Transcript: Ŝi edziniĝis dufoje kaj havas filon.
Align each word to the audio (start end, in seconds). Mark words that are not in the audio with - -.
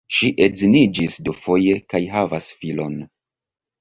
Ŝi 0.19 0.27
edziniĝis 0.45 1.19
dufoje 1.29 1.77
kaj 1.95 2.03
havas 2.17 2.49
filon. 2.63 2.97